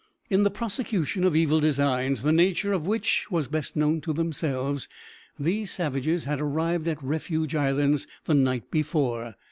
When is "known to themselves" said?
3.75-4.89